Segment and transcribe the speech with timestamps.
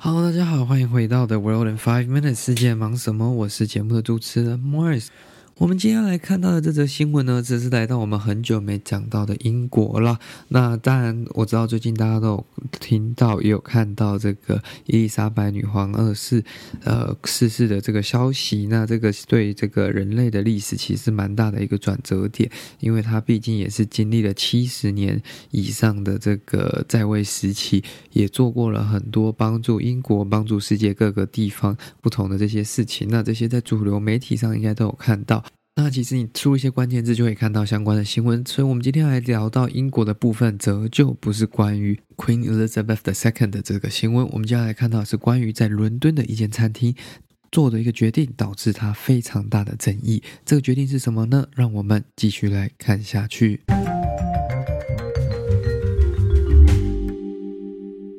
[0.00, 3.32] Hello，大家好，欢迎回到 The World in Five Minutes，世界忙什么？
[3.32, 5.08] 我是节目的主持人 Morris。
[5.58, 10.16] 我们今天来看到的这则新闻呢，这是来到我们很久没讲到的英国了。
[10.46, 12.46] 那当然，我知道最近大家都有
[12.78, 16.44] 听到，也有看到这个伊丽莎白女皇二世
[16.84, 18.68] 呃逝世的这个消息。
[18.70, 27.82] 那这个对这个人类的历史其实蛮大的一个转折点，因为她毕竟也是经历了七十年以上的这个在位时期，
[28.12, 33.08] 也做过了很多帮助英国、帮助世界各个地方不同的这些事情。
[33.10, 35.44] 那这些在主流媒体上应该都有看到。
[35.80, 44.28] 那其实你输一些关键字就可以看到相关的新闻，所以我们今天来聊到英国的部分，则就不是关于 Queen Elizabeth II 的这个新闻。
[44.32, 46.96] 我们接下来看到是关于在伦敦的一间餐厅
[47.52, 50.20] 做的一个决定，导致它非常大的争议。
[50.44, 51.46] 这个决定是什么呢？
[51.54, 53.60] 让我们继续来看下去。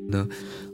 [0.08, 0.30] 呢？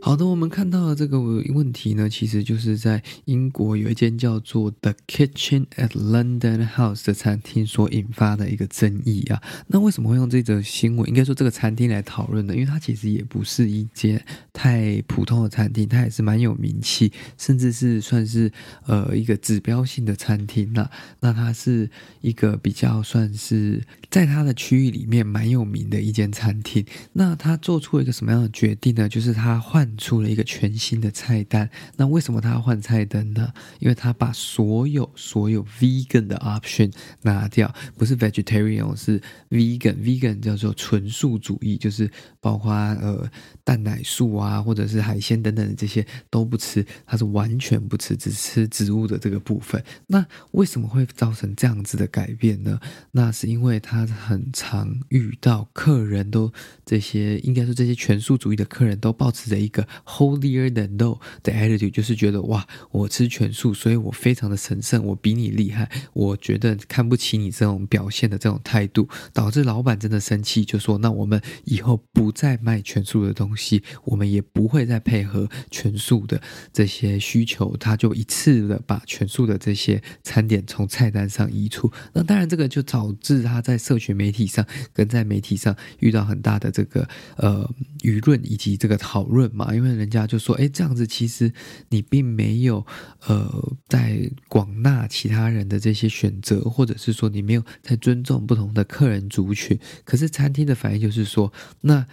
[0.05, 9.41] 好的，我们看到的这个问题呢，其实就是在英国有一间叫做 The Kitchen at London House 的餐厅所引发的一个争议啊。
[9.65, 12.53] 那为什么会用这则新闻，应该说这个餐厅来讨论呢？
[12.53, 18.51] 因为它其实也不是一间太普通的餐厅，它也是蛮有名气，甚至是算是
[18.85, 20.87] 呃一个指标性的餐厅啦。
[21.19, 21.89] 那它是
[22.21, 26.85] 一个比较算是在它的区域里面蛮有名的一间餐厅。
[27.13, 29.09] 那它做出了一个什么样的决定呢？
[29.09, 29.94] 就是它换。
[29.97, 33.53] 出了一个全新的菜单，那为什么他要换菜单呢？
[33.79, 39.95] 因为他把所有所有 vegan 的 option 拿掉，不是 vegetarian，是 vegan。
[39.95, 43.29] vegan 叫做纯素主义，就是包括呃
[43.63, 49.83] 蛋奶素啊，或者是海鲜等等这些都不吃，他是完全不吃，只吃植物的这个部分。
[50.07, 52.79] 那为什么会造成这样子的改变呢？
[53.11, 56.51] 那是因为他很常遇到客人都
[56.85, 65.89] 这些，应该说这些全素主义的客人都保持着一个 Holier than thou 的 attitude 就是觉得哇，我吃全素，所以我非常的神圣，我比你厉害。
[66.13, 76.41] 我觉得看不起你这种表现的这种态度，导致老板真的生气，就说：那我们以后不再卖全素的东西，我们也不会再配合全素的
[76.73, 77.75] 这些需求。
[77.77, 81.91] 他就一次的把全素的这些餐点从菜单上移除。
[82.13, 87.07] 那当然，这个就导致他在社群媒体上跟在媒体上遇到很大的这个
[87.37, 87.69] 呃
[88.03, 89.73] 舆论以及这个讨论嘛。
[89.75, 91.51] 因为人家就说，哎，这样子其实
[91.89, 92.85] 你并没有，
[93.27, 99.77] 呃，在广纳其他人的这些选择，或者是说你没有在尊重不同的客人族群。
[100.03, 102.05] 可是餐厅的反应就是说，那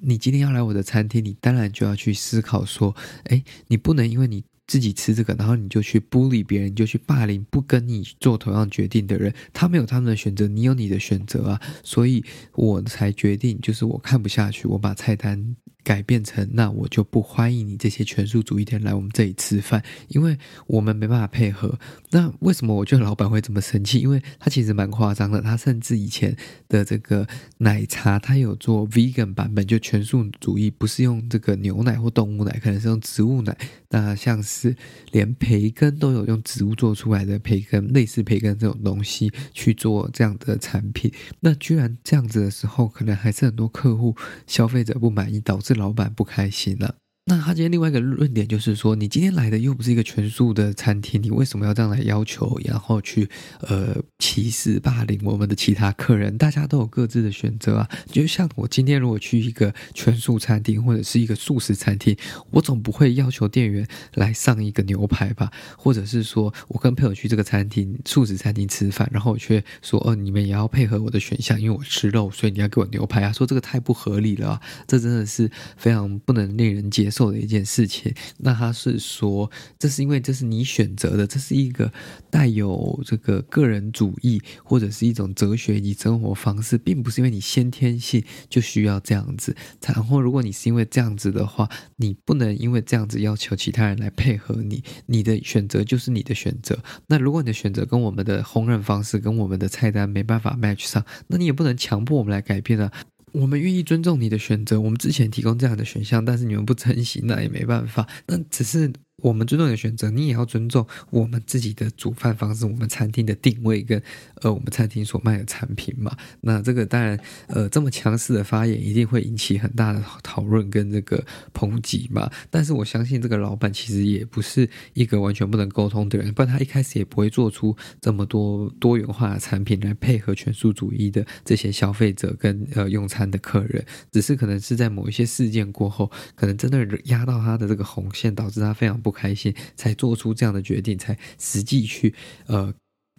[0.00, 2.94] 你今天要来我的餐厅，你当然就要去思考说，
[3.24, 15.56] 哎，你不能因为你自己吃这个，然后你就去 bully 别人，就去霸凌不跟你做同样决定的人，他们有他们的选择，你有你的选择啊，所以我才决定，就是我看不下去，我把菜单。
[15.86, 20.36] 改变成那我就不欢迎你这些全素主义天来我们这里吃饭，因为
[20.66, 21.78] 我们没办法配合。
[22.10, 24.00] 那为什么我觉得老板会这么生气？
[24.00, 26.36] 因为他其实蛮夸张的，他甚至以前
[26.68, 27.24] 的这个
[27.58, 33.56] 奶茶，他有做 vegan 版本，就全素主义，不是用这个牛奶或动物奶，可能是用植物奶。
[33.88, 34.74] 那像是
[35.12, 44.16] 连培根都有用植物做出来的培根，类似培根这种东西去做这样的产品，那居然这样子的时候，可能还是很多客户
[44.48, 45.75] 消费者不满意，导致。
[45.76, 46.96] 老板不开心了。
[47.28, 53.28] 那他今天另外一个论点就是说，你今天来的又不是一个全素的餐厅，你为什么要这样来要求，然后去
[53.62, 56.38] 呃歧视霸凌我们的其他客人？
[56.38, 57.88] 大家都有各自的选择啊。
[58.06, 62.16] 就像我今天如果去一个全素餐厅或者是一个素食餐厅，
[62.50, 65.50] 我总不会要求店员来上一个牛排吧？
[65.76, 73.32] 或者是说我跟朋友去这个餐厅素食餐厅吃饭，然后我却说哦，你们也要配合我的选项，因为我吃肉，所以你要给我牛排啊？
[73.32, 77.15] 说这个太不合理了，这真的是非常不能令人接受。
[77.16, 81.90] 做的一件事情，那他是说，这是因为这是你选择的，这是一个
[82.28, 89.56] 带有这个个人主义或者是一种哲学及生活方式，并不是因为你先天性就需要这样子。
[89.86, 91.66] 然后，如果你是因为这样子的话，
[91.96, 96.78] 你不能因为这样子要求其他人来配合你，你的选择就是你的选择。
[97.06, 102.92] 那如果你的选择跟我们的烹饪方式跟我们的菜单没办法 match 上，那你也不能强迫我们来改变啊。
[103.40, 108.92] 我们愿意尊重你的选择，我们之前提供这样的选项，但是你们不珍惜，那也没办法，那只是。
[109.22, 114.00] 我们尊重你的选择，你也要尊重我们自己的煮饭方式，我们餐厅的定位跟
[114.42, 116.14] 呃我们餐厅所卖的产品嘛。
[116.42, 121.24] 那这个当然呃这么强势的发言一定会引起很大的讨论跟这个
[121.54, 122.30] 抨击嘛。
[122.50, 133.82] 但是我相信这个老板其实也不是一个完全不能沟通的人，不然他一开始也不会做出这么多多元化的产品来配合全素主义的这些消费者跟呃用餐的客人。
[134.12, 139.00] 只是可能是在某一些事件过后，可能真的压到他的这个红线，导致他非常。
[139.06, 142.14] 不开心，才做出这样的决定，才实际去
[142.46, 142.74] 呃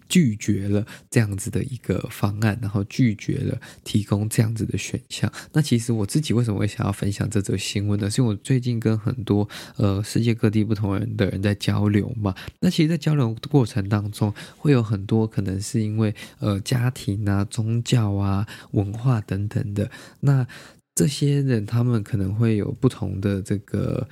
[0.08, 5.30] 拒绝了这样子的一个方案，然后拒绝了提供这样子的选项。
[5.52, 8.10] 那其实我自己为什么会想要分享这则新闻呢？
[8.10, 12.34] 是因为我最近跟很多呃世界各地不同人的人在交流嘛。
[12.62, 19.92] 那其实，在交流过程当中，会有很多可能是因为呃家庭啊、宗教啊、文化等等的。
[20.22, 20.48] 那
[20.96, 24.08] 这些人他们可能会有不同的这个。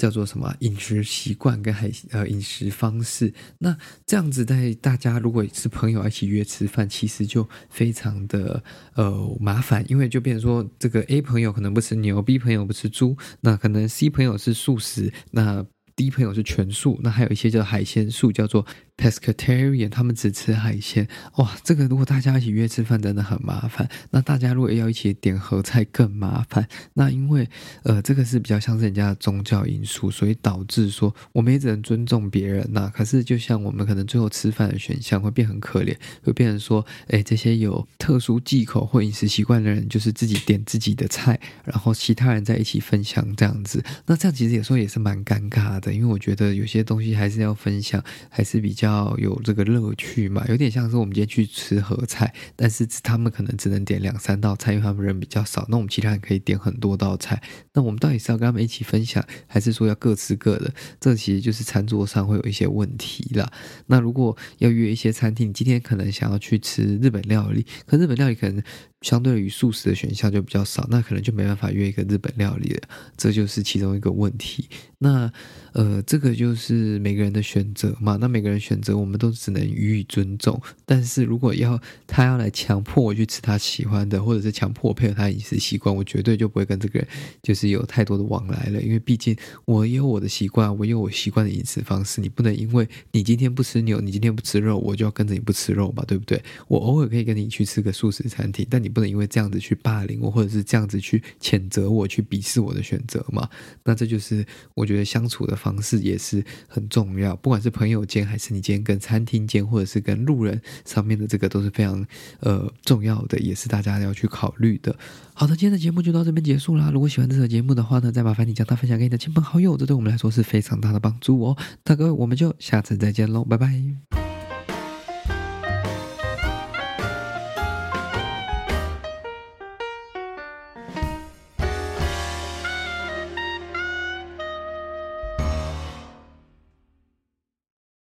[0.00, 3.76] 叫做什么饮食习惯跟还呃饮食方式，那
[4.06, 8.64] 这样子在大家如果是朋友一起约吃饭，其实就非常的
[8.94, 15.62] 呃麻烦，因为就变成说这个 A 朋友可能不吃牛，B 朋友不吃猪，那可能 C 朋友是素食，那
[15.94, 18.64] D 朋友是全素，那还有一些叫海鲜素，叫做。
[19.00, 23.88] Pescatarian，他们只吃海鲜，哇，这个如果大家一起约吃饭真的很麻烦。
[24.10, 26.68] 那大家如果要一起点合菜更麻烦。
[26.92, 27.48] 那因为
[27.84, 32.92] 呃，这个是比较像是人家的宗教因素，所以导致说我们也只能尊重别人呐。
[32.94, 43.82] 可是就像我们可能最后吃饭的选项会变很可怜，会变成说，哎，这些有特殊忌口或饮食习惯的人，就是自己点自己的菜，然后其他人在一起分享这样子。
[44.04, 48.89] 那这样其实有时候也是蛮尴尬的，因为我觉得有些东西还是要分享，还是比较。
[48.90, 55.66] 要有这个乐趣嘛，有点像是我们今天去吃合菜，但是他们可能只能点两三道菜，因为他们人比较少。
[55.68, 57.40] 那我们其他人可以点很多道菜。
[57.72, 60.72] 那我们到底是要跟他们一起分享，还是说要各吃各的？
[60.98, 63.50] 这其实就是餐桌上会有一些问题啦。
[63.86, 68.62] 那如果要约一些餐厅，今天可能想要去吃日本料理，可日本料理可能
[69.02, 72.88] 相对于素食的选项就比较少，那可能就没办法约一个日本料理了。
[73.16, 74.68] 这就是其中一个问题。
[74.98, 75.32] 那
[75.72, 78.18] 呃，这个就是每个人的选择嘛。
[78.20, 80.60] 那每个人选择，我们都只能予以尊重。
[80.84, 87.08] 但是如果要他要来强迫我去吃他喜欢的，或者是强迫我配合他饮食习惯，我绝对就不会跟这个人
[87.42, 88.80] 就是有太多的往来了。
[88.80, 92.20] 因为毕竟我有我的习惯，我有我习惯的饮食方式。
[92.20, 96.42] 你不能因为你今天不吃牛，你今天不吃肉，我就要跟着你不吃肉嘛，对不对？
[96.68, 103.48] 我偶尔可以跟你去吃个素食餐厅，但你不能因为这样子去霸凌我，或者是这样子去谴责我，去鄙视我的选择嘛。
[103.84, 104.44] 那这就是
[104.74, 112.06] 我觉得相处的方式也是很重要，不管是朋友间，还是你间跟餐厅间，或者是跟路人上面的这个，都是非常
[112.40, 114.94] 呃重要的，也是大家要去考虑的。
[115.34, 116.90] 好的，今天的节目就到这边结束啦。
[116.92, 121.56] 如果喜欢这个节目的话呢，再麻烦你将它分享给你的亲朋好友，这对我们来说是非常大的帮助哦。
[121.82, 124.19] 大哥，我们就下次再见喽，拜拜。